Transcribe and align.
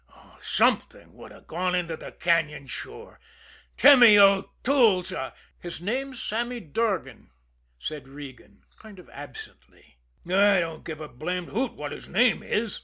Something 0.41 1.13
would 1.13 1.31
have 1.31 1.45
gone 1.45 1.75
into 1.75 1.95
the 1.95 2.11
cañon 2.11 2.67
sure. 2.67 3.19
Timmy 3.77 4.17
O'Toole's 4.17 5.11
a" 5.11 5.31
"His 5.61 5.79
name's 5.79 6.19
Sammy 6.19 6.59
Durgan," 6.59 7.29
said 7.79 8.07
Regan, 8.07 8.63
kind 8.79 8.97
of 8.97 9.07
absently. 9.11 9.99
"I 10.25 10.59
don't 10.59 10.83
give 10.83 11.01
a 11.01 11.07
blamed 11.07 11.49
hoot 11.49 11.73
what 11.73 11.91
his 11.91 12.07
name 12.09 12.41
is!" 12.41 12.79